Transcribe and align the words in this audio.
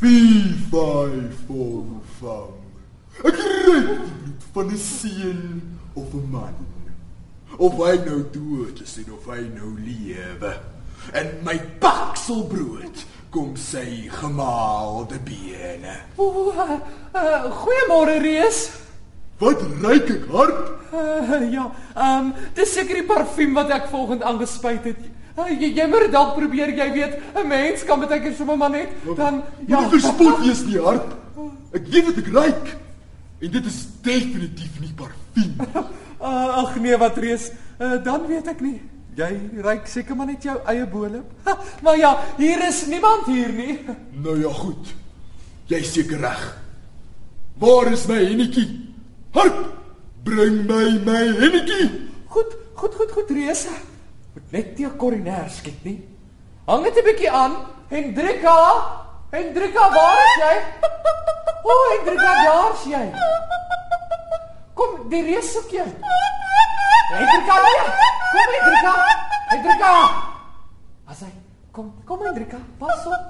Vier 0.00 0.54
vyf 0.72 1.40
vang. 2.20 2.54
Ek 3.20 3.36
ry 3.36 3.56
die 3.66 3.80
bloed 3.84 4.44
van 4.54 4.70
'n 4.72 4.78
seun 4.80 5.42
of 5.92 6.14
'n 6.14 6.30
man. 6.32 6.56
Of 7.58 7.76
hy 7.76 7.96
nou 8.06 8.24
dood 8.32 8.80
is 8.80 8.96
of 9.12 9.26
hy 9.28 9.42
nou 9.52 9.76
lewe. 9.76 10.52
En 11.12 11.28
my 11.44 11.60
bakselbrood 11.80 13.04
kom 13.30 13.56
sy 13.56 14.08
gemaalde 14.08 15.20
bene. 15.20 16.00
Ooh, 16.16 16.48
uh, 16.48 16.80
uh, 17.14 17.44
goeiemôre 17.60 18.22
Reus. 18.24 18.70
Wat 19.38 19.60
ryk 19.84 20.08
ek 20.16 20.24
hard? 20.32 20.70
Uh, 20.92 21.52
ja, 21.52 21.70
ehm 21.94 22.32
um, 22.32 22.34
dis 22.54 22.72
seker 22.72 23.02
die 23.02 23.06
parfuum 23.06 23.52
wat 23.54 23.68
ek 23.70 23.92
volgende 23.92 24.24
aangespuit 24.24 24.84
het. 24.84 25.19
Uh, 25.38 25.46
jy 25.60 25.86
moet 25.86 26.10
dalk 26.12 26.34
probeer, 26.36 26.72
jy 26.74 26.92
weet, 26.92 27.18
'n 27.34 27.46
mens 27.46 27.84
kan 27.84 28.00
baie 28.00 28.20
keer 28.20 28.34
sommer 28.34 28.56
maar 28.56 28.70
net 28.70 28.88
dan 29.16 29.42
ja, 29.66 29.80
jy 29.80 29.88
verspot 29.88 30.38
wees 30.44 30.64
nie 30.66 30.80
hard. 30.82 31.12
Ek 31.72 31.86
weet 31.86 32.04
wat 32.04 32.16
ek 32.18 32.30
ryk. 32.34 32.76
En 33.40 33.50
dit 33.50 33.66
is 33.66 33.78
definitief 34.04 34.80
nie 34.80 34.92
parfuum. 34.96 35.54
Uh, 36.20 36.58
ag 36.62 36.74
nee, 36.80 36.96
wat 37.00 37.16
reus. 37.16 37.50
Uh, 37.78 37.96
dan 38.04 38.26
weet 38.28 38.48
ek 38.52 38.60
nie. 38.60 38.80
Jy 39.16 39.30
ryk 39.64 39.88
seker 39.90 40.16
maar 40.16 40.28
net 40.28 40.44
jou 40.44 40.56
eie 40.68 40.84
boelop. 40.86 41.30
maar 41.84 41.96
ja, 41.96 42.12
hier 42.36 42.60
is 42.68 42.84
niemand 42.86 43.26
hier 43.30 43.52
nie. 43.52 43.78
Nou 44.24 44.36
ja, 44.40 44.52
goed. 44.52 44.92
Jy 45.70 45.82
seker 45.86 46.20
reg. 46.20 46.42
Waar 47.60 47.92
is 47.92 48.06
my 48.10 48.18
hennetjie? 48.20 48.66
Hart, 49.32 49.58
bring 50.24 50.64
my 50.68 50.98
my 51.06 51.22
hennetjie. 51.38 51.88
Goed, 52.28 52.56
goed, 52.74 52.94
goed, 52.94 53.12
goed, 53.16 53.30
reus. 53.30 53.66
Moet 54.34 54.52
net 54.52 54.78
nie 54.78 54.86
'n 54.86 54.96
koroner 54.96 55.50
skiet 55.50 55.84
nie. 55.84 55.98
Hang 56.66 56.84
dit 56.84 56.96
'n 56.96 57.04
bietjie 57.04 57.30
aan. 57.30 57.52
Hendrika, 57.88 58.56
Hendrika, 59.30 59.90
waar 59.90 60.18
is 60.26 60.36
jy? 60.42 60.56
O, 61.62 61.70
oh, 61.70 61.84
Hendrika, 61.96 62.32
daar 62.44 62.72
is 62.72 62.84
jy. 62.84 63.12
Kom, 64.74 65.08
die 65.10 65.22
reus 65.22 65.52
soek 65.52 65.70
jou. 65.70 65.88
Hendrika, 67.10 67.54
nee. 67.66 67.82
Kom 68.32 68.52
Hendrika. 68.54 68.94
Hendrika. 69.48 69.92
Asai, 71.10 71.32
kom, 71.72 71.94
kom 72.04 72.22
Hendrika. 72.22 72.58
Pas 72.78 73.06
op. 73.06 73.22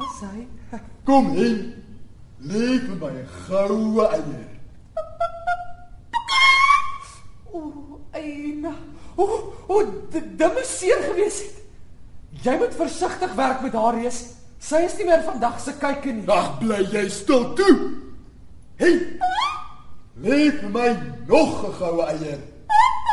Asai. 0.00 0.48
Kom 1.04 1.30
hier. 1.30 1.74
Leef 2.38 2.86
vir 2.88 2.96
my 2.96 3.24
goue 3.46 4.06
eier. 4.08 4.48
O, 7.52 7.60
eina. 8.16 8.72
O, 9.16 9.51
o, 9.72 9.80
oh, 9.80 10.12
dit 10.12 10.46
moes 10.54 10.78
seer 10.78 11.02
gewees 11.08 11.40
het. 11.46 11.58
Jy 12.44 12.54
moet 12.60 12.74
versigtig 12.76 13.34
werk 13.38 13.60
met 13.64 13.76
haar 13.76 13.98
reus. 13.98 14.22
Sy 14.62 14.84
is 14.86 14.94
nie 14.98 15.08
meer 15.08 15.24
vandag 15.26 15.58
se 15.60 15.74
kykie 15.80 16.14
nie. 16.20 16.26
Ag, 16.30 16.56
bly 16.60 16.80
jy 16.92 17.08
stil 17.10 17.48
toe. 17.58 17.74
Hey. 18.80 18.96
Leef 20.22 20.62
my 20.74 20.88
nog 21.26 21.64
'n 21.66 21.72
goue 21.78 22.04
eier. 22.06 22.40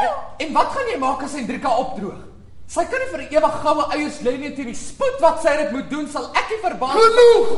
En, 0.03 0.11
en 0.37 0.53
wat 0.53 0.71
gaan 0.75 0.91
jy 0.91 0.97
maak 0.99 1.23
as 1.23 1.33
Hendrika 1.33 1.77
opdroog? 1.77 2.25
Sy 2.67 2.83
kan 2.85 3.01
nie 3.01 3.09
vir 3.11 3.21
ewig 3.33 3.55
goue 3.63 3.85
eiers 3.95 4.19
lê 4.21 4.37
nie 4.37 4.53
teen 4.55 4.69
die 4.69 4.77
spoed 4.77 5.17
wat 5.21 5.41
sy 5.41 5.55
dit 5.57 5.71
moet 5.71 5.89
doen, 5.89 6.07
sal 6.07 6.29
ek 6.37 6.51
nie 6.53 6.59
verbaas. 6.61 6.99
Genoeg. 7.01 7.49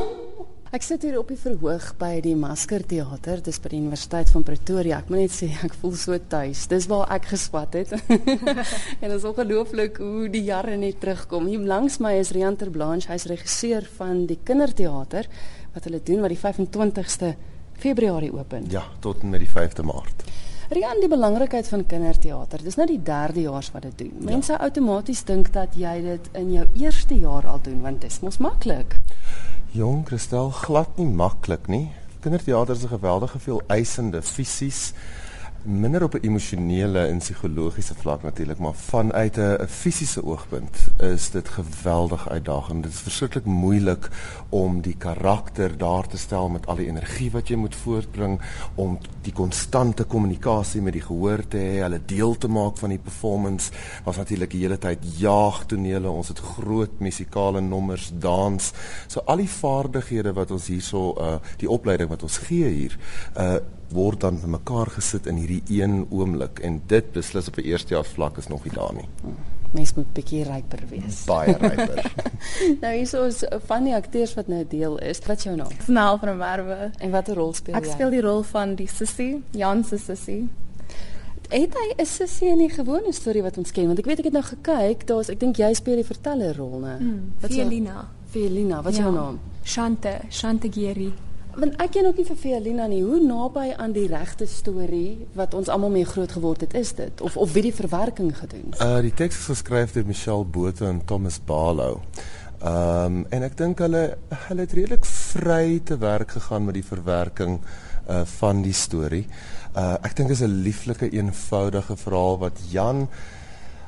Ek 0.72 0.80
sit 0.80 1.02
hier 1.04 1.18
op 1.20 1.28
die 1.28 1.36
verhoog 1.36 1.90
by 2.00 2.22
die 2.24 2.32
Masker 2.32 2.80
Theater, 2.88 3.42
dis 3.44 3.58
by 3.60 3.74
die 3.74 3.80
Universiteit 3.82 4.30
van 4.32 4.40
Pretoria. 4.40 5.02
Ek 5.02 5.10
moet 5.12 5.26
net 5.26 5.34
sê 5.34 5.50
ek 5.66 5.74
voel 5.82 5.98
so 6.00 6.16
tuis. 6.32 6.62
Dis 6.70 6.86
waar 6.88 7.10
ek 7.12 7.26
geswat 7.28 7.76
het. 7.76 7.90
en 9.02 9.02
dit 9.04 9.16
is 9.18 9.26
ongelooflik 9.28 10.00
hoe 10.00 10.30
die 10.32 10.40
jare 10.46 10.78
net 10.80 10.96
terugkom. 11.02 11.50
Hier 11.52 11.60
langs 11.68 11.98
my 12.00 12.14
is 12.16 12.32
Rian 12.32 12.56
Ter 12.56 12.72
Blanche, 12.72 13.10
hy's 13.12 13.28
regisseur 13.28 13.84
van 13.98 14.24
die 14.30 14.38
Kinderteater 14.40 15.28
wat 15.74 15.90
hulle 15.90 16.00
doen 16.08 16.24
wat 16.24 16.32
die 16.32 16.40
25ste 16.40 17.34
Februarie 17.84 18.32
open. 18.32 18.64
Ja, 18.72 18.86
tot 19.04 19.20
en 19.20 19.36
met 19.36 19.44
die 19.44 19.52
5de 19.52 19.84
Maart. 19.84 20.24
Rian, 20.72 21.04
die 21.04 21.12
belangrikheid 21.12 21.68
van 21.68 21.84
kinderteater. 21.84 22.64
Dis 22.64 22.78
nou 22.80 22.86
die 22.88 23.02
derde 23.04 23.44
jaar 23.44 23.68
wat 23.74 23.90
dit 23.90 24.06
doen. 24.06 24.14
Mense 24.24 24.54
ja. 24.54 24.62
outomaties 24.64 25.20
dink 25.28 25.52
dat 25.52 25.76
jy 25.76 25.98
dit 26.00 26.32
in 26.40 26.54
jou 26.56 26.64
eerste 26.80 27.20
jaar 27.20 27.44
al 27.44 27.60
doen 27.60 27.84
want 27.84 28.00
dit 28.00 28.08
is 28.08 28.22
mos 28.24 28.40
maklik. 28.40 28.96
Jong, 29.74 30.06
Christel, 30.06 30.50
glad 30.50 30.98
nie 31.00 31.06
maklik 31.08 31.66
nie. 31.66 31.86
Kinderteater 32.20 32.74
is 32.76 32.82
'n 32.82 32.88
geweldige 32.88 33.38
veel 33.38 33.62
eisende 33.66 34.22
fisies 34.22 34.92
minder 35.64 36.02
op 36.02 36.14
'n 36.14 36.26
emosionele 36.26 37.06
en 37.06 37.18
psigologiese 37.18 37.94
vlak 37.94 38.22
natuurlik, 38.22 38.58
maar 38.58 38.74
vanuit 38.74 39.36
'n 39.36 39.66
fisiese 39.68 40.24
oogpunt 40.24 40.76
is 40.98 41.30
dit 41.30 41.48
geweldig 41.48 42.28
uitdagend. 42.28 42.82
Dit 42.82 42.92
is 42.92 43.00
verskriklik 43.00 43.44
moeilik 43.44 44.08
om 44.48 44.80
die 44.80 44.96
karakter 44.96 45.78
daar 45.78 46.06
te 46.06 46.16
stel 46.16 46.48
met 46.48 46.66
al 46.66 46.76
die 46.76 46.86
energie 46.86 47.30
wat 47.30 47.48
jy 47.48 47.56
moet 47.56 47.76
voortbring 47.76 48.40
om 48.74 48.98
die 49.22 49.32
konstante 49.32 50.04
kommunikasie 50.04 50.82
met 50.82 50.92
die 50.92 51.02
gehoor 51.02 51.48
te 51.48 51.56
hê, 51.56 51.82
hulle 51.82 52.00
deel 52.06 52.38
te 52.38 52.48
maak 52.48 52.76
van 52.76 52.88
die 52.88 52.98
performance. 52.98 53.72
Was 54.04 54.16
natuurlik 54.16 54.50
die 54.50 54.60
hele 54.60 54.78
tyd 54.78 54.98
jaagtonele, 55.16 56.10
ons 56.10 56.28
het 56.28 56.38
groot 56.38 57.00
musikale 57.00 57.60
nommers, 57.60 58.12
dans. 58.18 58.72
So 59.06 59.20
al 59.24 59.36
die 59.36 59.50
vaardighede 59.50 60.32
wat 60.32 60.50
ons 60.50 60.66
hierso 60.66 61.14
uh 61.18 61.38
die 61.56 61.70
opleiding 61.70 62.08
wat 62.08 62.22
ons 62.22 62.38
gee 62.38 62.68
hier 62.68 62.98
uh 63.36 63.56
word 63.92 64.20
dan 64.20 64.40
bymekaar 64.40 64.90
gesit 64.96 65.26
in 65.26 65.36
hierdie 65.36 65.62
een 65.68 66.06
oomblik 66.10 66.58
en 66.66 66.80
dit 66.86 67.12
beslis 67.12 67.48
op 67.48 67.58
'n 67.58 67.68
eerstejaars 67.72 68.08
vlak 68.08 68.38
is 68.38 68.48
nog 68.48 68.64
nie 68.64 68.74
daar 68.74 68.94
nie. 68.94 69.08
Mens 69.72 69.94
moet 69.94 70.12
bietjie 70.12 70.42
ryper 70.44 70.82
wees. 70.88 71.24
Baie 71.24 71.54
ryper. 71.56 72.12
nou 72.82 72.92
hierso 72.92 73.24
is 73.24 73.40
van 73.66 73.84
die 73.84 73.94
akteurs 73.94 74.34
wat 74.34 74.50
nou 74.52 74.64
deel 74.68 74.98
is. 74.98 75.22
Wat 75.26 75.38
is 75.40 75.44
jou 75.48 75.56
naam? 75.56 75.72
Snel 75.84 76.18
van 76.18 76.36
Merwe. 76.36 76.90
En 76.98 77.10
watter 77.10 77.34
rol 77.34 77.54
speel 77.56 77.74
jy? 77.74 77.80
Ek 77.80 77.88
speel 77.94 78.10
die 78.10 78.20
rol 78.20 78.42
van 78.42 78.74
die 78.74 78.88
sussie, 78.88 79.42
Jan 79.56 79.84
se 79.84 79.98
sussie. 79.98 80.42
Het 81.48 81.74
hy 81.76 81.86
'n 81.96 82.06
sussie 82.06 82.48
in 82.48 82.58
die 82.58 82.70
gewone 82.70 83.12
storie 83.12 83.42
wat 83.42 83.58
ons 83.58 83.72
ken? 83.72 83.86
Want 83.86 83.98
ek 83.98 84.04
weet 84.04 84.18
ek 84.18 84.24
het 84.24 84.32
nou 84.32 84.44
gekyk, 84.44 85.06
daar's 85.06 85.28
ek 85.28 85.40
dink 85.40 85.56
jy 85.56 85.72
speel 85.74 85.96
die 85.96 86.04
verteller 86.04 86.56
rol, 86.56 86.80
né? 86.80 86.96
Hmm, 86.98 87.32
wat 87.40 87.50
is 87.50 87.56
Felina? 87.56 88.08
Felina, 88.30 88.82
wat 88.82 88.92
is 88.92 88.98
ja. 88.98 89.04
jou 89.04 89.14
naam? 89.14 89.40
Shante, 89.64 90.20
Shante 90.28 90.68
Geri. 90.72 91.12
Want 91.52 91.76
ek 91.84 91.90
ken 91.92 92.06
ook 92.08 92.16
nie 92.16 92.24
vir 92.24 92.36
Felina 92.40 92.86
nie. 92.88 93.02
Hoe 93.04 93.20
naby 93.20 93.72
aan 93.76 93.92
die 93.92 94.06
regte 94.08 94.46
storie 94.48 95.26
wat 95.36 95.54
ons 95.54 95.68
almal 95.68 95.92
mee 95.92 96.06
groot 96.08 96.32
geword 96.32 96.64
het 96.64 96.74
is 96.78 96.94
dit 96.96 97.20
of 97.20 97.36
of 97.36 97.52
wie 97.52 97.66
die 97.68 97.74
verwerking 97.76 98.32
gedoen? 98.38 98.72
Uh 98.80 99.02
die 99.04 99.12
teks 99.12 99.42
is 99.42 99.50
geskryf 99.52 99.92
deur 99.92 100.06
Michelle 100.08 100.44
Botha 100.44 100.88
en 100.88 101.02
Thomas 101.04 101.36
Barlow. 101.44 102.00
Ehm 102.62 103.18
um, 103.18 103.26
en 103.28 103.44
ek 103.44 103.56
dink 103.58 103.82
hulle 103.84 104.02
hulle 104.48 104.64
het 104.64 104.72
redelik 104.78 105.04
vry 105.08 105.80
te 105.84 105.98
werk 106.00 106.32
gegaan 106.38 106.64
met 106.64 106.78
die 106.80 106.86
verwerking 106.86 107.60
uh 108.08 108.22
van 108.38 108.64
die 108.64 108.76
storie. 108.76 109.26
Uh 109.76 109.98
ek 110.00 110.16
dink 110.16 110.32
dit 110.32 110.38
is 110.40 110.46
'n 110.46 110.62
lieflike 110.64 111.10
eenvoudige 111.10 111.96
verhaal 111.96 112.38
wat 112.38 112.64
Jan 112.70 113.08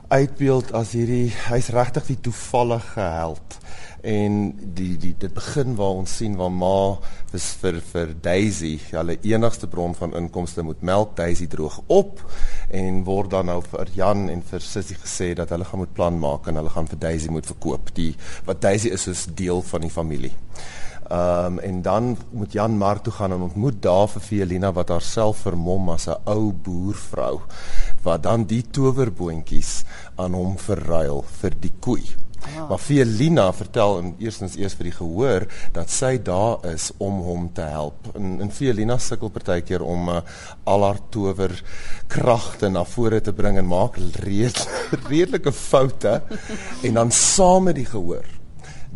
uitbeeld 0.09 0.73
as 0.77 0.93
hierdie 0.97 1.33
hy's 1.49 1.71
regtig 1.75 2.09
die 2.13 2.21
toevallige 2.29 3.01
held. 3.01 3.59
En 4.05 4.35
die 4.77 4.99
die 5.01 5.15
dit 5.19 5.33
begin 5.33 5.77
waar 5.79 6.01
ons 6.03 6.17
sien 6.19 6.37
waar 6.37 6.53
ma 6.53 6.99
is 7.33 7.47
vir 7.63 7.81
vir 7.93 8.13
Daisy 8.23 8.75
hulle 8.91 9.17
enigste 9.25 9.67
bron 9.73 9.97
van 9.97 10.13
inkomste 10.19 10.63
moet 10.63 10.85
melk 10.85 11.17
Daisy 11.17 11.49
droog 11.49 11.81
op 11.87 12.21
en 12.69 13.01
word 13.09 13.33
dan 13.33 13.49
nou 13.49 13.61
vir 13.65 13.93
Jan 13.97 14.29
en 14.29 14.45
vir 14.45 14.61
Sissy 14.61 14.99
gesê 15.01 15.33
dat 15.35 15.55
hulle 15.57 15.65
gaan 15.65 15.85
moet 15.87 15.97
plan 15.97 16.21
maak 16.21 16.49
en 16.49 16.61
hulle 16.61 16.75
gaan 16.77 16.91
vir 16.93 17.01
Daisy 17.09 17.33
moet 17.33 17.49
verkoop. 17.49 17.95
Die 17.97 18.13
wat 18.45 18.61
Daisy 18.63 18.93
is 18.93 19.09
is 19.09 19.27
deel 19.33 19.65
van 19.73 19.89
die 19.89 19.95
familie. 19.95 20.35
Ehm 21.05 21.47
um, 21.47 21.59
en 21.59 21.83
dan 21.83 22.17
moet 22.31 22.53
Jan 22.53 22.79
maar 22.79 23.01
toe 23.01 23.13
gaan 23.13 23.33
en 23.33 23.41
ontmoet 23.41 23.83
daar 23.83 24.09
vir 24.09 24.23
Felina 24.23 24.73
wat 24.73 24.89
haarself 24.89 25.43
vermom 25.45 25.91
as 25.91 26.07
'n 26.09 26.17
ou 26.25 26.53
boervrou 26.53 27.41
wat 28.05 28.25
dan 28.27 28.45
die 28.49 28.63
towerboontjies 28.63 29.81
aan 30.21 30.37
hom 30.37 30.59
verruil 30.61 31.25
vir 31.41 31.57
die 31.61 31.73
koei. 31.81 32.05
Ah. 32.45 32.69
Maar 32.69 32.79
Felina 32.79 33.47
vertel 33.57 33.99
in 34.03 34.11
eerstens 34.21 34.57
eers 34.61 34.77
vir 34.77 34.91
die 34.91 34.97
gehoor 34.99 35.47
dat 35.73 35.93
sy 35.93 36.19
daar 36.21 36.65
is 36.69 36.91
om 37.01 37.23
hom 37.25 37.49
te 37.57 37.65
help. 37.65 38.11
En 38.19 38.37
en 38.45 38.53
Felina 38.53 38.99
sukkel 39.01 39.33
partykeer 39.33 39.85
om 39.85 40.13
uh, 40.13 40.21
al 40.69 40.85
haar 40.85 41.01
tower 41.15 41.57
kragte 42.13 42.69
na 42.69 42.85
vore 42.85 43.23
te 43.25 43.33
bring 43.33 43.59
en 43.59 43.69
maak 43.71 43.97
reeds 44.27 44.69
redelike 45.09 45.53
foute 45.57 46.21
en 46.85 47.01
dan 47.01 47.13
saam 47.15 47.71
met 47.71 47.81
die 47.81 47.89
gehoor 47.89 48.34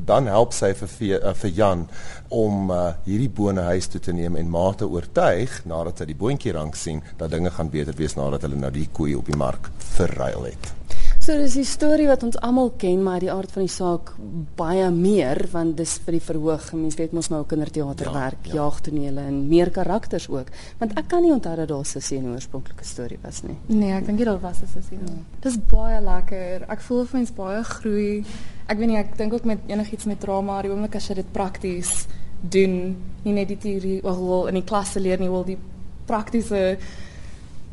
dan 0.07 0.27
help 0.31 0.55
sy 0.57 0.73
vir 0.79 1.19
uh, 1.19 1.35
vir 1.35 1.55
Jan 1.57 1.87
om 2.29 2.71
uh, 2.71 2.95
hierdie 3.07 3.31
bone 3.31 3.67
huis 3.73 3.91
toe 3.91 4.01
te 4.01 4.13
neem 4.13 4.37
en 4.37 4.51
ma 4.51 4.71
te 4.73 4.89
oortuig 4.89 5.61
nadat 5.65 5.99
sy 6.03 6.11
die 6.13 6.19
boontjie 6.19 6.55
rank 6.57 6.77
sien 6.77 7.03
dat 7.19 7.33
dinge 7.35 7.51
gaan 7.51 7.71
beter 7.73 7.97
wees 7.99 8.17
nadat 8.17 8.47
hulle 8.47 8.61
nou 8.61 8.73
die 8.75 8.89
koei 8.93 9.15
op 9.19 9.27
die 9.27 9.39
mark 9.39 9.71
verruil 9.97 10.53
het. 10.53 10.78
So 11.29 11.37
dis 11.37 11.59
die 11.59 11.69
storie 11.69 12.07
wat 12.09 12.23
ons 12.25 12.39
almal 12.41 12.71
ken, 12.81 13.03
maar 13.05 13.21
die 13.21 13.29
aard 13.29 13.51
van 13.53 13.67
die 13.67 13.69
saak 13.69 14.15
baie 14.57 14.87
meer 14.89 15.43
want 15.53 15.75
dis 15.77 15.99
vir 16.07 16.15
die 16.17 16.23
verhoog. 16.25 16.71
Mense 16.73 16.97
weet 16.97 17.13
mos 17.13 17.27
nou 17.29 17.43
kinderteater 17.51 18.09
ja, 18.09 18.15
werk, 18.15 18.47
ja. 18.49 18.55
jaagtonele 18.63 19.27
en 19.29 19.43
meer 19.51 19.69
karakters 19.69 20.25
ook. 20.33 20.49
Want 20.81 20.95
ek 20.97 21.11
kan 21.13 21.21
nie 21.21 21.35
onthou 21.35 21.53
dat 21.59 21.69
daar 21.69 21.85
sussie 21.85 22.17
in 22.17 22.31
die 22.31 22.33
oorspronklike 22.33 22.87
storie 22.89 23.19
was 23.21 23.43
nie. 23.45 23.59
Nee, 23.69 23.93
ek 23.99 24.09
dink 24.09 24.23
dit 24.23 24.31
was 24.41 24.63
'n 24.65 24.71
sussie. 24.73 24.97
Ja. 25.03 25.19
Dis 25.45 25.59
baie 25.69 26.01
lekker. 26.01 26.65
Ek 26.65 26.81
voel 26.81 27.05
vir 27.05 27.19
mens 27.19 27.35
baie 27.37 27.63
groei. 27.63 28.25
Ek 28.67 28.79
weet 28.79 28.89
nie, 28.89 28.97
ek 28.97 29.19
dink 29.19 29.33
ook 29.35 29.45
met 29.45 29.59
enigiets 29.69 30.07
met 30.07 30.21
drama, 30.21 30.63
die 30.63 30.71
oomblik 30.71 30.97
as 30.97 31.09
jy 31.09 31.15
dit 31.15 31.33
prakties 31.33 32.07
doen, 32.41 32.97
nie 33.25 33.35
net 33.35 33.49
die 33.49 33.59
teorie 33.59 34.01
wil 34.01 34.47
in 34.47 34.55
die 34.55 34.65
klas 34.65 34.95
leer 34.95 35.21
nie, 35.21 35.29
wil 35.29 35.45
die 35.45 35.59
praktiese 36.07 36.79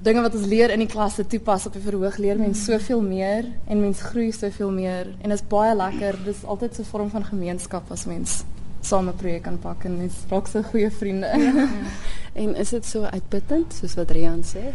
dinge 0.06 0.22
wat 0.22 0.36
ons 0.38 0.46
leer 0.46 0.70
in 0.70 0.84
die 0.84 0.90
klas 0.90 1.18
toepas 1.18 1.66
op 1.66 1.74
die 1.74 1.82
verhoog 1.82 2.20
leer 2.22 2.38
mens 2.38 2.66
soveel 2.68 3.02
meer 3.02 3.48
en 3.66 3.80
mens 3.82 4.04
groei 4.12 4.32
soveel 4.36 4.70
meer 4.74 5.08
en 5.22 5.32
dit 5.32 5.40
is 5.40 5.46
baie 5.50 5.74
lekker. 5.76 6.20
Dis 6.26 6.44
altyd 6.46 6.76
so 6.76 6.82
'n 6.84 6.92
vorm 6.92 7.10
van 7.10 7.26
gemeenskap 7.26 7.92
as 7.92 8.06
mens 8.06 8.44
saam 8.82 9.10
'n 9.10 9.16
projek 9.18 9.48
aanpak 9.48 9.86
en 9.86 9.98
mens 9.98 10.14
raak 10.30 10.48
so 10.48 10.62
goeie 10.62 10.92
vriende. 10.92 11.26
Ja. 11.26 11.68
en 12.42 12.56
is 12.56 12.70
dit 12.70 12.86
so 12.86 13.02
uitputtend 13.04 13.74
soos 13.74 13.96
wat 13.96 14.12
Rian 14.12 14.44
sê? 14.44 14.74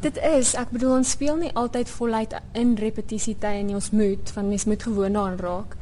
dit 0.00 0.16
is, 0.16 0.54
ek 0.54 0.70
bedoel 0.70 0.96
ons 0.96 1.10
speel 1.10 1.36
nie 1.36 1.52
altyd 1.54 1.88
voluit 1.88 2.34
in 2.52 2.74
repetisietye 2.76 3.62
nie. 3.62 3.74
Ons 3.74 3.90
moet 3.90 4.30
van 4.30 4.48
mens 4.48 4.64
moet 4.64 4.82
gewoon 4.82 5.12
daaraan 5.12 5.38
raak. 5.38 5.76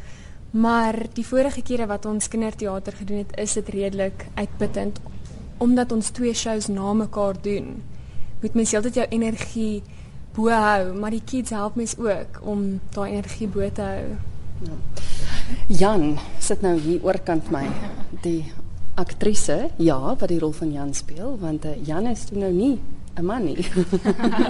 Maar 0.51 1.07
die 1.15 1.27
vorige 1.27 1.63
kere 1.63 1.87
wat 1.87 2.07
ons 2.07 2.29
kinderteater 2.29 2.93
gedoen 2.93 3.19
het, 3.19 3.39
is 3.39 3.53
dit 3.53 3.69
redelik 3.69 4.27
uitputtend 4.35 5.01
omdat 5.59 5.93
ons 5.93 6.11
twee 6.11 6.35
shows 6.35 6.67
na 6.67 6.93
mekaar 6.93 7.37
doen. 7.43 7.83
Moet 8.43 8.57
mens 8.59 8.71
heeltyd 8.75 8.97
jou 8.99 9.05
energie 9.15 9.83
bo 10.35 10.51
hou, 10.51 10.95
maar 10.99 11.15
die 11.15 11.23
kids 11.23 11.53
help 11.55 11.77
mens 11.79 11.93
ook 11.99 12.41
om 12.43 12.81
daai 12.91 13.13
energie 13.13 13.47
bo 13.47 13.69
te 13.71 13.85
hou. 13.87 14.17
Ja. 14.67 14.79
Jan 15.67 16.19
sit 16.43 16.65
nou 16.65 16.73
hier 16.81 17.05
oorkant 17.07 17.53
my. 17.55 17.69
Die 18.25 18.51
aktrise, 18.99 19.69
ja, 19.79 20.01
wat 20.19 20.27
die 20.33 20.41
rol 20.43 20.57
van 20.59 20.73
Jan 20.75 20.91
speel, 20.95 21.37
want 21.39 21.69
uh, 21.71 21.77
Jan 21.87 22.11
is 22.11 22.27
toe 22.27 22.39
nou 22.43 22.51
nie 22.53 22.81
'n 23.15 23.25
man 23.25 23.45
nie. 23.45 23.63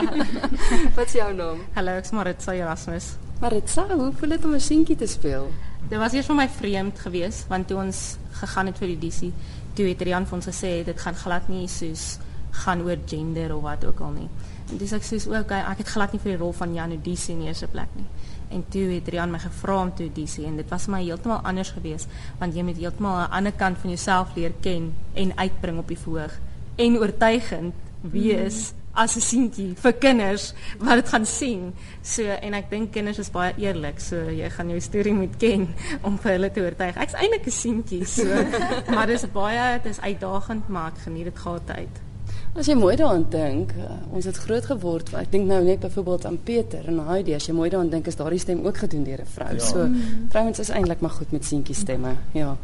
wat 0.96 1.06
is 1.06 1.12
jou 1.12 1.28
naam? 1.34 1.60
Hallo, 1.74 1.96
ek's 2.00 2.10
Maritza 2.16 2.54
Erasmus. 2.54 3.16
Maritza, 3.40 3.86
hoe 3.90 4.12
voel 4.16 4.28
dit 4.28 4.44
om 4.44 4.54
'n 4.54 4.60
seentjie 4.60 4.96
te 4.96 5.06
speel? 5.06 5.50
Dit 5.88 5.98
was 5.98 6.12
eers 6.12 6.26
vir 6.26 6.36
my 6.36 6.48
vreemd 6.48 6.98
geweest, 6.98 7.48
want 7.48 7.68
toe 7.68 7.76
ons 7.76 8.16
gegaan 8.40 8.66
het 8.66 8.78
vir 8.78 8.88
die 8.88 8.96
audisie, 8.96 9.32
toe 9.74 9.86
het 9.86 10.00
Rian 10.00 10.26
vir 10.26 10.36
ons 10.36 10.46
gesê 10.46 10.84
dit 10.84 11.00
gaan 11.00 11.14
glad 11.14 11.48
nie 11.48 11.68
soos 11.68 12.18
gaan 12.52 12.82
oor 12.82 12.98
gender 13.06 13.56
of 13.56 13.62
wat 13.62 13.84
ook 13.84 14.00
al 14.00 14.10
nie. 14.10 14.28
En 14.70 14.78
dis 14.78 14.92
ek 14.92 15.02
sê 15.02 15.18
ook 15.28 15.50
ek 15.50 15.78
het 15.78 15.88
glad 15.88 16.12
nie 16.12 16.20
vir 16.20 16.36
die 16.36 16.40
rol 16.40 16.52
van 16.52 16.74
Jan 16.74 16.90
audisie 16.90 17.34
in 17.34 17.40
die 17.44 17.48
eerste 17.52 17.68
plek 17.68 17.88
nie 17.96 18.08
en 18.52 18.64
toe 18.68 18.84
het 18.92 19.08
Rian 19.08 19.32
my 19.32 19.40
gevra 19.40 19.78
om 19.80 19.94
te 19.96 20.06
audisie 20.06 20.44
en 20.48 20.58
dit 20.60 20.68
was 20.68 20.86
my 20.92 21.00
heeltemal 21.02 21.40
anders 21.48 21.72
geweest 21.76 22.12
want 22.40 22.56
jy 22.56 22.64
moet 22.66 22.76
heeltemal 22.76 23.16
'n 23.22 23.32
ander 23.38 23.52
kant 23.52 23.78
van 23.78 23.90
jouself 23.90 24.36
leer 24.36 24.52
ken 24.60 24.92
en 25.14 25.36
uitbring 25.36 25.78
op 25.78 25.88
die 25.88 25.98
verhoog 25.98 26.38
en 26.76 26.98
oortuigend 26.98 27.74
wees 28.02 28.72
mm. 28.72 28.78
as 28.92 29.16
'n 29.16 29.20
seentjie 29.20 29.74
vir 29.76 29.92
kinders 29.92 30.52
wat 30.78 30.94
dit 30.94 31.08
gaan 31.08 31.26
sien. 31.26 31.72
So 32.02 32.22
en 32.22 32.54
ek 32.54 32.70
dink 32.70 32.92
kinders 32.92 33.18
is 33.18 33.30
baie 33.30 33.54
eerlik. 33.56 34.00
So 34.00 34.16
jy 34.30 34.50
gaan 34.50 34.68
jou 34.68 34.80
storie 34.80 35.14
moet 35.14 35.36
ken 35.36 35.68
om 36.06 36.18
vir 36.18 36.32
hulle 36.32 36.50
te 36.50 36.60
oortuig. 36.60 36.96
Ek's 36.96 37.14
eintlik 37.14 37.46
'n 37.46 37.50
seentjie, 37.50 38.04
so 38.04 38.24
maar 38.94 39.06
dis 39.06 39.24
baie 39.32 39.80
dis 39.82 40.00
uitdagend, 40.00 40.68
maar 40.68 40.92
ek 40.92 40.98
geniet 40.98 41.24
dit 41.24 41.38
gehad 41.38 41.70
uit. 41.70 42.11
As 42.52 42.68
jy 42.68 42.74
mooi 42.76 42.92
daaraan 43.00 43.22
dink, 43.32 43.70
uh, 43.80 43.94
ons 44.12 44.26
het 44.28 44.36
groot 44.36 44.66
geword. 44.68 45.08
Ek 45.16 45.30
dink 45.32 45.46
nou 45.48 45.62
net 45.64 45.80
byvoorbeeld 45.80 46.26
aan 46.28 46.36
Peter 46.44 46.84
en 46.90 46.98
Heidi. 47.06 47.32
As 47.32 47.46
jy 47.48 47.54
mooi 47.56 47.70
daaraan 47.72 47.88
dink, 47.88 48.10
is 48.10 48.18
daardie 48.18 48.40
stem 48.42 48.60
ook 48.66 48.76
gedoen 48.82 49.06
deur 49.08 49.22
'n 49.24 49.26
vrou. 49.26 49.54
Ja. 49.54 49.64
So 49.64 49.88
vrouens 50.28 50.58
is 50.58 50.68
eintlik 50.68 51.00
maar 51.00 51.10
goed 51.16 51.32
met 51.32 51.44
seentjie 51.44 51.74
stemme. 51.74 52.12
Ja. 52.32 52.56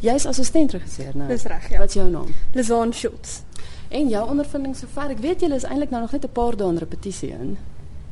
Jy's 0.00 0.26
assistent 0.26 0.72
regisseur 0.72 1.16
nou. 1.16 1.28
Dis 1.28 1.44
reg, 1.44 1.70
ja. 1.70 1.78
Wat 1.78 1.88
is 1.88 1.94
jou 1.94 2.10
naam? 2.10 2.26
Lizaan 2.52 2.92
Schultz. 2.92 3.40
En 3.88 4.08
jou 4.08 4.28
ondervinding 4.28 4.76
sover, 4.76 5.10
ek 5.10 5.18
weet 5.18 5.40
julle 5.40 5.54
is 5.54 5.64
eintlik 5.64 5.90
nou 5.90 6.02
nog 6.02 6.12
net 6.12 6.24
'n 6.24 6.32
paar 6.32 6.56
dae 6.56 6.68
in 6.68 6.78
repetisie 6.78 7.30
in. 7.30 7.56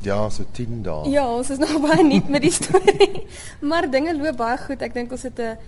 Ja, 0.00 0.28
so 0.31 0.44
10 0.52 0.82
dae. 0.82 1.10
Ja, 1.10 1.26
ons 1.36 1.50
is 1.50 1.58
nog 1.58 1.81
baie 1.88 2.04
nuut 2.04 2.28
met 2.28 2.42
die 2.42 2.52
storie. 2.52 3.26
maar 3.60 3.90
dinge 3.90 4.16
loop 4.16 4.36
baie 4.36 4.58
goed. 4.58 4.82
Ek 4.82 4.94
dink 4.94 5.12
ons 5.12 5.22
het 5.22 5.38
'n 5.38 5.58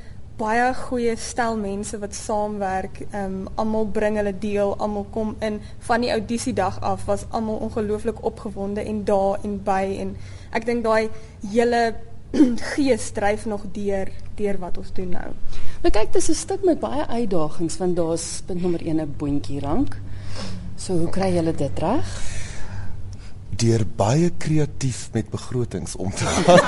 baie 0.40 0.74
goeie 0.74 1.14
stel 1.20 1.58
mense 1.60 1.98
wat 2.00 2.14
saamwerk. 2.16 3.02
Ehm 3.10 3.24
um, 3.24 3.48
almal 3.60 3.88
bring 3.92 4.16
hulle 4.20 4.32
deel, 4.38 4.74
almal 4.78 5.06
kom 5.14 5.34
in 5.44 5.60
van 5.88 6.04
die 6.04 6.12
audisiedag 6.14 6.80
af 6.80 7.04
was 7.04 7.26
almal 7.30 7.60
ongelooflik 7.66 8.24
opgewonde 8.24 8.80
en 8.80 9.04
daar 9.04 9.38
en 9.44 9.58
by 9.64 9.84
en 10.00 10.16
ek 10.56 10.66
dink 10.66 10.84
daai 10.84 11.10
hele 11.52 11.82
gees 12.74 13.10
dryf 13.12 13.46
nog 13.46 13.64
deur 13.74 14.08
deur 14.38 14.58
wat 14.58 14.78
ons 14.78 14.92
doen 14.96 15.08
nou. 15.12 15.30
Nou 15.82 15.92
kyk, 15.92 16.12
dis 16.12 16.30
'n 16.30 16.34
stuk 16.34 16.64
met 16.64 16.80
baie 16.80 17.06
uitdagings 17.06 17.76
want 17.76 17.96
daar's 17.96 18.42
punt 18.46 18.62
nommer 18.62 18.80
1 18.86 19.00
'n 19.00 19.14
boontjie 19.16 19.60
rank. 19.60 20.00
So 20.76 20.96
hoe 20.96 21.10
kry 21.10 21.34
julle 21.34 21.52
dit 21.52 21.78
reg? 21.78 22.39
Deur 23.60 23.84
baie 23.96 24.30
kreatief 24.40 25.08
met 25.12 25.30
begrotings 25.30 25.96
om 25.96 26.10
te 26.10 26.24
gaan. 26.24 26.60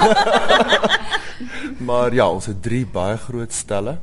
maar 1.89 2.15
ja, 2.15 2.29
ons 2.29 2.47
het 2.47 2.63
drie 2.63 2.85
baie 2.87 3.17
groot 3.17 3.53
stelle. 3.53 3.99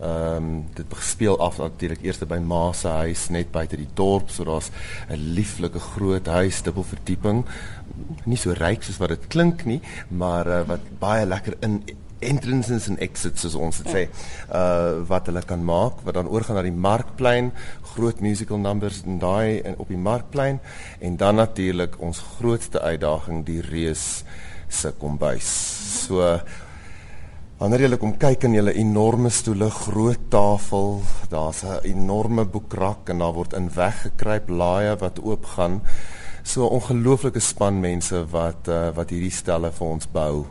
Ehm 0.00 0.36
um, 0.36 0.64
dit 0.74 0.94
speel 1.04 1.36
af 1.38 1.58
natuurlik 1.60 2.00
eers 2.02 2.22
by 2.24 2.38
Ma 2.40 2.72
se 2.72 2.88
huis 2.88 3.26
net 3.28 3.50
buite 3.52 3.76
die 3.76 3.88
dorp, 3.94 4.30
so 4.30 4.44
daar's 4.44 4.70
'n 5.10 5.34
lieflike 5.36 5.78
groot 5.78 6.26
huis, 6.26 6.62
dubbel 6.62 6.84
verdieping. 6.84 7.44
Nie 8.24 8.36
so 8.36 8.52
ryk 8.52 8.82
soos 8.82 8.96
wat 8.96 9.08
dit 9.08 9.26
klink 9.26 9.64
nie, 9.64 9.80
maar 10.08 10.46
uh, 10.46 10.62
wat 10.66 10.80
baie 10.98 11.26
lekker 11.26 11.56
in 11.60 11.82
entrances 12.20 12.88
en 12.88 12.98
exits 12.98 13.40
soos 13.40 13.54
ons 13.54 13.82
dit 13.82 13.90
sê. 13.92 14.06
Uh 14.52 15.02
wat 15.10 15.26
hulle 15.30 15.42
kan 15.42 15.64
maak 15.64 16.02
wat 16.06 16.14
dan 16.14 16.28
oorgaan 16.28 16.56
na 16.60 16.62
die 16.66 16.72
markplein, 16.88 17.52
groot 17.94 18.20
musical 18.20 18.58
numbers 18.58 19.02
en 19.06 19.18
daai 19.18 19.62
op 19.76 19.88
die 19.88 20.00
markplein 20.00 20.60
en 21.00 21.16
dan 21.16 21.40
natuurlik 21.40 22.00
ons 22.00 22.22
grootste 22.38 22.80
uitdaging 22.80 23.44
die 23.46 23.60
reus 23.60 24.24
se 24.68 24.92
kombuis. 24.98 25.50
So 26.06 26.38
Wanneer 27.60 27.82
jy 27.84 27.96
kom 28.00 28.14
kyk 28.16 28.46
in 28.48 28.54
julle 28.56 28.72
enorme 28.80 29.28
stoele, 29.28 29.66
groot 29.68 30.22
tafel, 30.32 31.02
daar's 31.28 31.60
'n 31.62 31.84
enorme 31.84 32.46
boekrak 32.48 33.10
en 33.10 33.18
daar 33.18 33.34
word 33.34 33.52
in 33.52 33.68
weggekruip 33.68 34.48
laaie 34.48 34.96
wat 34.96 35.20
oopgaan. 35.20 35.82
So 36.42 36.64
'n 36.64 36.72
ongelooflike 36.80 37.40
span 37.40 37.80
mense 37.80 38.24
wat 38.30 38.68
uh, 38.68 38.88
wat 38.96 39.10
hierdie 39.10 39.30
stelle 39.30 39.70
vir 39.72 39.86
ons 39.86 40.06
bou. 40.08 40.46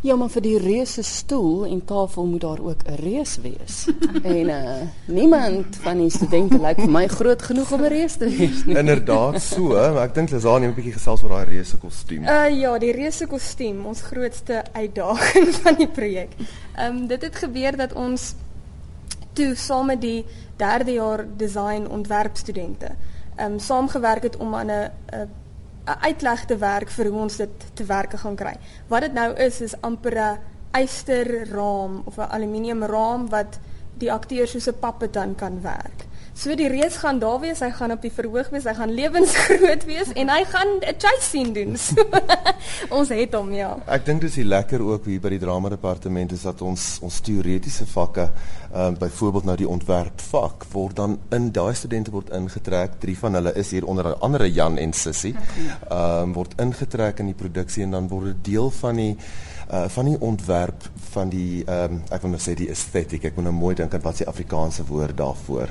Ja, 0.00 0.14
maar 0.16 0.30
vir 0.32 0.40
die 0.40 0.58
reuse 0.58 1.02
stoel 1.04 1.66
en 1.68 1.82
tafel 1.84 2.24
moet 2.24 2.40
daar 2.40 2.60
ook 2.64 2.82
'n 2.88 2.94
reus 3.04 3.36
wees. 3.42 3.86
en 4.22 4.48
uh 4.48 4.80
niemand 5.04 5.76
van 5.76 5.98
die 5.98 6.10
studente 6.10 6.58
lyk 6.58 6.80
vir 6.80 6.90
my 6.90 7.06
groot 7.06 7.42
genoeg 7.42 7.72
om 7.72 7.82
'n 7.84 7.92
reus 7.92 8.14
te 8.16 8.28
wees 8.28 8.64
nie. 8.64 8.76
Inderdaad 8.76 9.42
so, 9.42 9.68
maar 9.68 10.08
ek 10.08 10.14
dink 10.14 10.30
Lazaan 10.30 10.62
het 10.62 10.70
'n 10.70 10.74
bietjie 10.74 10.92
gesels 10.92 11.22
oor 11.22 11.28
daai 11.28 11.44
reuse 11.44 11.76
kostuum. 11.76 12.22
Uh 12.22 12.48
ja, 12.60 12.78
die 12.78 12.92
reuse 12.92 13.26
kostuum, 13.26 13.86
ons 13.86 14.00
grootste 14.00 14.64
uitdaging 14.72 15.54
van 15.62 15.74
die 15.74 15.88
projek. 15.88 16.32
Ehm 16.76 16.96
um, 16.96 17.06
dit 17.06 17.22
het 17.22 17.36
gebeur 17.36 17.76
dat 17.76 17.92
ons 17.92 18.34
toe 19.32 19.54
saam 19.54 19.86
met 19.86 20.00
die 20.00 20.24
derde 20.56 20.92
jaar 20.92 21.26
design 21.36 21.86
ontwerpstudente 21.90 22.96
ehm 23.36 23.52
um, 23.52 23.58
saamgewerk 23.58 24.22
het 24.22 24.36
om 24.36 24.54
aan 24.54 24.70
'n 24.70 24.90
'n 25.12 25.28
uitleg 25.84 26.44
te 26.44 26.56
werk 26.56 26.90
vir 26.90 27.06
hoe 27.10 27.20
ons 27.20 27.36
dit 27.36 27.64
te 27.74 27.84
werke 27.84 28.18
gaan 28.18 28.36
kry. 28.36 28.54
Wat 28.88 29.00
dit 29.00 29.12
nou 29.12 29.34
is 29.36 29.60
is 29.60 29.74
amper 29.80 30.14
'n 30.18 30.38
eysterraam 30.70 32.02
of 32.04 32.18
'n 32.18 32.30
aluminium 32.30 32.84
raam 32.84 33.28
wat 33.28 33.58
die 33.98 34.12
akteur 34.12 34.46
soos 34.46 34.68
'n 34.68 34.78
puppet 34.80 35.12
dan 35.12 35.34
kan 35.34 35.62
werk. 35.62 36.06
So 36.34 36.54
die 36.56 36.68
reus 36.70 36.96
gaan 37.02 37.18
daar 37.18 37.40
wees, 37.42 37.60
hy 37.60 37.70
gaan 37.74 37.92
op 37.92 38.02
die 38.02 38.12
verhoog 38.14 38.48
wees, 38.54 38.64
hy 38.64 38.74
gaan 38.78 38.92
lewensgroot 38.94 39.84
wees 39.88 40.12
en 40.14 40.30
hy 40.30 40.44
gaan 40.48 40.76
'n 40.78 40.94
chase 40.96 41.26
scene 41.26 41.52
doen. 41.52 41.76
So, 41.76 42.06
ons 42.98 43.08
het 43.08 43.34
hom 43.34 43.52
ja. 43.52 43.76
Ek 43.86 44.04
dink 44.06 44.20
dis 44.20 44.36
lekker 44.36 44.80
ook 44.80 45.04
hier 45.04 45.20
by 45.20 45.34
die 45.34 45.42
drama 45.42 45.68
departement 45.68 46.32
is 46.32 46.46
dat 46.46 46.62
ons 46.62 46.98
ons 47.02 47.20
teoretiese 47.20 47.86
vakke 47.86 48.30
ehm 48.70 48.94
uh, 48.94 48.98
byvoorbeeld 48.98 49.44
nou 49.44 49.56
die 49.56 49.68
ontwerpvak 49.68 50.64
word 50.72 50.96
dan 50.96 51.18
in 51.30 51.50
daai 51.52 51.74
studente 51.74 52.10
word 52.10 52.30
ingetrek. 52.30 53.00
Drie 53.00 53.18
van 53.18 53.34
hulle 53.34 53.54
is 53.54 53.70
hier 53.70 53.84
onder 53.84 54.14
andere 54.14 54.52
Jan 54.52 54.78
en 54.78 54.92
Sissy. 54.92 55.34
Ehm 55.90 56.22
um, 56.22 56.32
word 56.32 56.54
ingetrek 56.60 57.18
in 57.18 57.26
die 57.26 57.34
produksie 57.34 57.82
en 57.82 57.90
dan 57.90 58.08
word 58.08 58.24
dit 58.24 58.44
deel 58.44 58.70
van 58.70 58.96
die 58.96 59.16
uh 59.70 59.86
van 59.88 60.04
die 60.04 60.20
ontwerp 60.20 60.86
van 61.10 61.28
die 61.28 61.64
ehm 61.64 61.92
um, 61.92 62.02
ek 62.10 62.22
wil 62.22 62.30
nou 62.34 62.40
sê 62.42 62.54
die 62.58 62.70
estetiek. 62.70 63.24
Ek 63.24 63.36
moet 63.36 63.46
nou 63.48 63.54
mooi 63.54 63.74
dink 63.78 63.94
aan 63.94 64.02
wat 64.02 64.16
se 64.16 64.26
Afrikaanse 64.26 64.86
woord 64.86 65.16
daarvoor. 65.16 65.70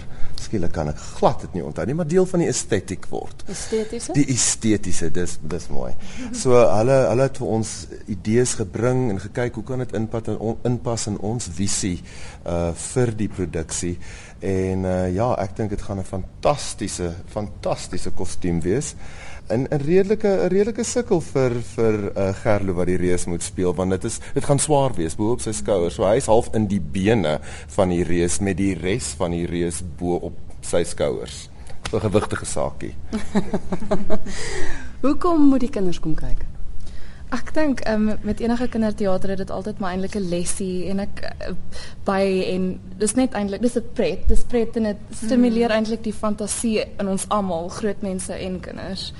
Skielik 0.49 0.71
kan 0.73 0.89
ek 0.89 0.97
glad 1.19 1.43
dit 1.43 1.59
nie 1.59 1.61
onthou 1.61 1.83
nie, 1.85 1.93
maar 1.93 2.07
deel 2.09 2.25
van 2.25 2.41
die 2.41 2.47
estetiek 2.49 3.03
word. 3.11 3.43
Estetiese? 3.53 4.15
Die 4.17 4.25
estetiese, 4.33 5.11
dis 5.13 5.35
dis 5.45 5.67
mooi. 5.69 5.91
So 6.33 6.57
hulle 6.57 6.95
hulle 7.11 7.27
het 7.27 7.37
vir 7.37 7.51
ons 7.59 7.73
idees 8.09 8.55
gebring 8.57 9.03
en 9.13 9.21
gekyk 9.21 9.59
hoe 9.59 9.65
kan 9.67 9.83
dit 9.85 9.93
inpas 9.99 10.31
in 10.33 10.57
inpas 10.65 11.05
in 11.11 11.19
ons 11.21 11.51
visie 11.53 11.99
uh 12.49 12.71
vir 12.79 13.13
die 13.19 13.29
produksie. 13.29 13.93
En 14.41 14.89
uh 14.89 15.05
ja, 15.13 15.29
ek 15.45 15.53
dink 15.59 15.77
dit 15.77 15.85
gaan 15.85 16.01
'n 16.01 16.09
fantastiese 16.09 17.13
fantastiese 17.29 18.09
kostuum 18.09 18.63
wees 18.65 18.95
in 19.49 19.67
'n 19.69 19.81
redelike 19.85 20.27
'n 20.27 20.49
redelike 20.49 20.83
sukkel 20.83 21.21
vir 21.21 21.51
vir 21.75 21.95
uh, 22.15 22.33
Gerlo 22.33 22.73
wat 22.73 22.87
die 22.87 22.97
reus 22.97 23.25
moet 23.25 23.43
speel 23.43 23.73
want 23.75 23.91
dit 23.91 24.03
is 24.03 24.19
dit 24.33 24.45
gaan 24.45 24.59
swaar 24.59 24.93
wees 24.95 25.15
bo 25.15 25.31
op 25.31 25.41
sy 25.41 25.51
skouers. 25.51 25.95
So 25.95 26.05
hy's 26.05 26.25
half 26.25 26.49
in 26.53 26.67
die 26.67 26.81
bene 26.81 27.39
van 27.67 27.89
die 27.89 28.03
reus 28.03 28.39
met 28.39 28.57
die 28.57 28.73
res 28.73 29.15
van 29.17 29.31
die 29.31 29.45
reus 29.45 29.81
bo 29.97 30.15
op 30.15 30.37
sy 30.61 30.83
skouers. 30.83 31.49
'n 31.93 31.99
Gewigtige 31.99 32.45
saakie. 32.45 32.93
Hoekom 35.01 35.49
moet 35.49 35.59
die 35.59 35.69
kinders 35.69 35.99
kom 35.99 36.15
kyk? 36.15 36.45
Ek 37.29 37.51
dink 37.53 37.81
um, 37.85 38.07
met 38.25 38.39
enige 38.41 38.67
kinderteater 38.67 39.29
het 39.29 39.37
dit 39.37 39.51
altyd 39.53 39.79
maar 39.79 39.91
eintlik 39.93 40.15
'n 40.17 40.29
lesie 40.29 40.89
en 40.89 40.99
ek 40.99 41.21
uh, 41.23 41.53
by 42.05 42.23
en 42.53 42.79
dis 42.97 43.13
net 43.13 43.33
eintlik 43.33 43.61
dis 43.61 43.77
'n 43.77 43.85
pret. 43.93 44.27
Dis 44.27 44.43
pret 44.43 44.75
en 44.75 44.83
dit 44.83 44.97
stimuleer 45.13 45.69
mm. 45.69 45.75
eintlik 45.75 46.03
die 46.03 46.13
fantasie 46.13 46.85
in 46.99 47.07
ons 47.07 47.25
almal, 47.29 47.69
groot 47.69 48.01
mense 48.01 48.33
en 48.33 48.59
kinders. 48.59 49.13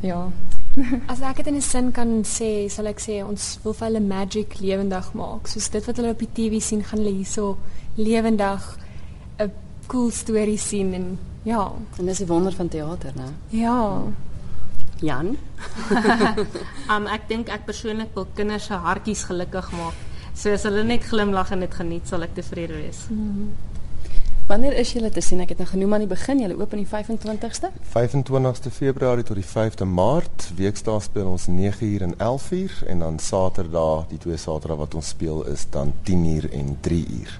Ja. 0.00 0.30
As 1.12 1.22
ek 1.24 1.36
dit 1.40 1.46
in 1.46 1.56
'n 1.56 1.62
sin 1.62 1.92
kan 1.92 2.22
sê, 2.24 2.68
sal 2.68 2.86
ek 2.86 3.00
sê 3.00 3.24
ons 3.24 3.58
wil 3.64 3.72
vir 3.72 3.86
hulle 3.88 4.00
magic 4.00 4.58
lewendig 4.60 5.12
maak. 5.14 5.48
Soos 5.48 5.68
dit 5.68 5.86
wat 5.86 5.96
hulle 5.96 6.12
op 6.12 6.18
die 6.18 6.32
TV 6.32 6.60
sien, 6.60 6.84
gaan 6.84 7.00
hulle 7.00 7.16
hierso 7.16 7.56
lewendig 7.96 8.62
'n 9.40 9.50
cool 9.88 10.10
storie 10.10 10.58
sien 10.58 10.94
en 10.94 11.18
ja, 11.44 11.72
en 11.98 12.06
dis 12.06 12.18
die 12.18 12.26
wonder 12.26 12.52
van 12.52 12.68
teater, 12.68 13.12
né? 13.14 13.30
Ja. 13.50 14.02
Jan. 15.00 15.36
um 16.94 17.06
ek 17.06 17.28
dink 17.28 17.48
ek 17.48 17.66
persoonlik 17.66 18.14
wil 18.14 18.26
kinders 18.34 18.66
se 18.66 18.74
hartjies 18.74 19.24
gelukkig 19.24 19.70
maak. 19.72 19.94
So 20.34 20.52
as 20.52 20.64
hulle 20.64 20.84
net 20.84 21.04
glimlag 21.04 21.52
en 21.52 21.60
dit 21.60 21.74
geniet, 21.74 22.08
sal 22.08 22.22
ek 22.22 22.34
tevrede 22.34 22.74
wees. 22.74 23.06
Mm 23.08 23.32
-hmm. 23.32 23.75
Wanneer 24.46 24.76
is 24.78 24.92
julle 24.92 25.08
te 25.10 25.18
sien? 25.20 25.40
Ek 25.42 25.50
het 25.50 25.58
nou 25.58 25.66
genoem 25.66 25.96
aan 25.96 26.04
die 26.04 26.12
begin, 26.12 26.38
julle 26.38 26.54
oop 26.54 26.70
aan 26.70 26.84
die 26.84 26.86
25ste? 26.86 27.72
25ste 27.90 28.70
Februarie 28.70 29.24
tot 29.26 29.40
die 29.40 29.46
5de 29.46 29.88
Maart. 29.90 30.46
Weekdae 30.54 31.02
speel 31.02 31.32
ons 31.32 31.48
9uur 31.50 32.04
en 32.06 32.14
11uur 32.14 32.76
en 32.86 33.02
dan 33.02 33.18
Saterdag, 33.18 34.06
die 34.12 34.20
twee 34.22 34.38
Saterdae 34.38 34.78
wat 34.84 34.94
ons 34.94 35.10
speel 35.16 35.42
is 35.50 35.66
dan 35.74 35.90
10uur 36.06 36.46
en 36.60 36.78
3uur. 36.86 37.34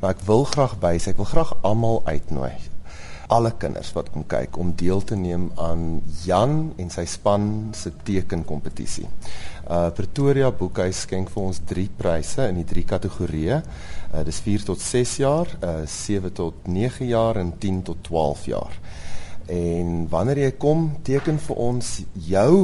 Maar 0.00 0.16
ek 0.16 0.24
wil 0.24 0.48
graag 0.48 0.78
bysê, 0.80 1.12
ek 1.12 1.20
wil 1.20 1.28
graag 1.34 1.52
almal 1.60 2.00
uitnooi 2.08 2.77
alle 3.28 3.52
kinders 3.60 3.90
wat 3.96 4.08
kom 4.12 4.24
kyk 4.28 4.56
om 4.60 4.72
deel 4.76 5.02
te 5.04 5.16
neem 5.16 5.48
aan 5.60 6.00
Jan 6.24 6.72
en 6.80 6.90
sy 6.92 7.04
span 7.08 7.48
se 7.76 7.92
tekenkompetisie. 8.04 9.06
Uh 9.68 9.88
Pretoria 9.92 10.48
Boekhuis 10.50 11.02
skenk 11.04 11.32
vir 11.34 11.42
ons 11.50 11.60
3 11.68 11.86
pryse 11.98 12.48
in 12.48 12.62
die 12.62 12.68
3 12.68 12.86
kategorieë. 12.94 13.60
Uh 14.14 14.24
dis 14.24 14.40
4 14.46 14.64
tot 14.70 14.84
6 14.84 15.16
jaar, 15.20 15.52
uh 15.60 15.82
7 15.84 16.32
tot 16.40 16.68
9 16.72 17.10
jaar 17.10 17.40
en 17.40 17.52
10 17.60 17.82
tot 17.90 18.02
12 18.08 18.46
jaar. 18.54 18.80
En 19.48 20.08
wanneer 20.12 20.42
jy 20.44 20.52
kom, 20.60 20.88
teken 21.04 21.38
vir 21.40 21.60
ons 21.68 21.92
jou 22.28 22.54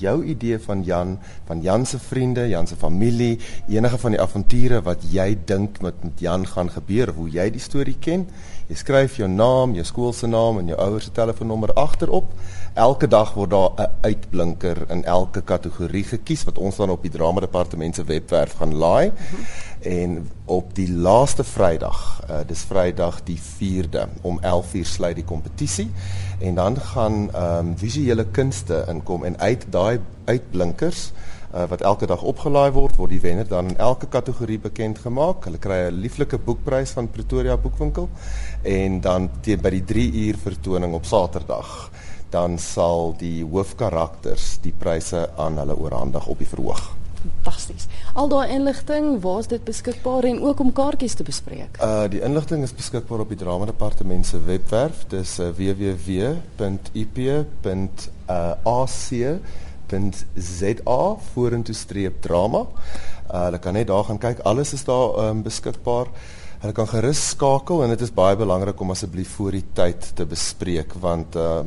jou 0.00 0.24
idee 0.24 0.58
van 0.58 0.82
Jan, 0.84 1.18
van 1.46 1.62
Jan 1.62 1.86
se 1.86 1.98
vriende, 1.98 2.48
Jan 2.48 2.66
se 2.66 2.76
familie, 2.76 3.38
enige 3.68 3.98
van 3.98 4.16
die 4.16 4.20
avonture 4.20 4.82
wat 4.82 5.04
jy 5.10 5.38
dink 5.44 5.80
met 5.80 6.04
met 6.04 6.20
Jan 6.20 6.46
gaan 6.46 6.70
gebeur, 6.70 7.12
hoe 7.16 7.30
jy 7.30 7.50
die 7.50 7.60
storie 7.62 7.96
ken. 8.00 8.26
Jy 8.66 8.76
skryf 8.80 9.16
jou 9.20 9.28
naam, 9.30 9.74
jou 9.74 9.84
skool 9.86 10.12
se 10.12 10.26
naam 10.26 10.58
en 10.58 10.72
jou 10.72 10.78
ouers 10.78 11.04
se 11.06 11.12
telefoonnommer 11.14 11.70
agterop. 11.78 12.32
Elke 12.74 13.06
dag 13.08 13.34
word 13.34 13.50
daar 13.50 13.70
'n 13.78 13.90
uitblinker 14.02 14.90
in 14.90 15.04
elke 15.04 15.40
kategorie 15.40 16.04
gekies 16.04 16.44
wat 16.44 16.58
ons 16.58 16.76
dan 16.76 16.90
op 16.90 17.02
die 17.02 17.10
drama 17.10 17.40
departement 17.40 17.94
se 17.94 18.04
webwerf 18.04 18.52
gaan 18.52 18.74
laai. 18.74 19.06
Mm 19.08 19.16
-hmm. 19.16 19.46
En 19.86 20.30
op 20.44 20.74
die 20.74 20.88
laaste 20.90 21.44
Vrydag, 21.44 22.00
uh, 22.30 22.40
dis 22.46 22.64
Vrydag 22.66 23.20
die 23.24 23.38
4de 23.38 24.06
om 24.26 24.40
11:00 24.42 24.82
sluit 24.82 25.14
die 25.14 25.24
kompetisie 25.24 25.90
en 26.38 26.54
dan 26.54 26.80
gaan 26.80 27.30
ehm 27.32 27.66
um, 27.66 27.78
visuele 27.78 28.26
kunste 28.26 28.84
inkom 28.88 29.24
en 29.24 29.38
uit 29.38 29.66
daai 29.70 30.00
uitblinkers 30.24 31.12
uh, 31.54 31.64
wat 31.68 31.80
elke 31.80 32.06
dag 32.06 32.22
opgelaai 32.22 32.70
word, 32.70 32.96
word 32.96 33.10
die 33.10 33.20
wenner 33.20 33.48
dan 33.48 33.68
in 33.68 33.78
elke 33.78 34.06
kategorie 34.06 34.58
bekend 34.58 34.98
gemaak. 34.98 35.44
Hulle 35.44 35.58
kry 35.58 35.78
'n 35.86 36.00
lieflike 36.02 36.38
boekprys 36.38 36.90
van 36.90 37.10
Pretoria 37.10 37.56
Boekwinkel 37.56 38.08
en 38.62 39.00
dan 39.00 39.30
teen 39.40 39.60
by 39.60 39.70
die 39.70 39.84
3 39.84 40.12
uur 40.26 40.36
vertoning 40.42 40.94
op 40.94 41.04
Saterdag 41.04 41.90
dan 42.30 42.58
sal 42.58 43.14
die 43.18 43.44
hoofkarakters 43.44 44.58
die 44.62 44.74
pryse 44.78 45.28
aan 45.36 45.58
hulle 45.58 45.76
oorhandig 45.78 46.26
op 46.26 46.38
die 46.38 46.48
verhoog. 46.48 47.05
Fantasties. 47.42 47.86
Al 48.14 48.28
daai 48.28 48.48
inligting, 48.54 49.20
waar 49.20 49.38
is 49.38 49.46
dit 49.46 49.64
beskikbaar 49.64 50.24
en 50.24 50.42
ook 50.42 50.60
om 50.60 50.72
kaartjies 50.72 51.14
te 51.14 51.22
bespreek? 51.26 51.78
Uh 51.82 52.04
die 52.10 52.20
inligting 52.20 52.62
is 52.62 52.74
beskikbaar 52.74 53.20
op 53.24 53.28
die 53.28 53.38
drama 53.38 53.64
departement 53.64 54.26
se 54.26 54.42
webwerf. 54.42 55.04
Dis 55.08 55.38
uh, 55.38 55.46
www.ip.ac 55.56 56.64
www.za 59.86 61.16
vorentoe 61.32 61.74
streep 61.74 62.22
drama. 62.22 62.66
Uh, 63.30 63.44
hulle 63.44 63.58
kan 63.58 63.72
net 63.72 63.86
daar 63.86 64.04
gaan 64.04 64.18
kyk. 64.18 64.42
Alles 64.46 64.72
is 64.72 64.84
daar 64.84 65.28
um, 65.28 65.42
beskikbaar. 65.42 66.10
Hulle 66.60 66.72
kan 66.72 66.88
gerus 66.88 67.20
skakel 67.34 67.82
en 67.84 67.92
dit 67.92 68.02
is 68.06 68.14
baie 68.16 68.36
belangrik 68.38 68.80
om 68.80 68.94
asseblief 68.94 69.34
voor 69.36 69.52
die 69.52 69.64
tyd 69.76 70.06
te 70.16 70.24
bespreek 70.28 70.94
want 71.02 71.36
uh, 71.36 71.60